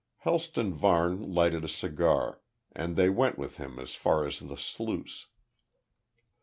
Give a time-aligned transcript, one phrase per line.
[0.17, 5.27] Helston Varne lighted a cigar, and they went with him as far as the sluice.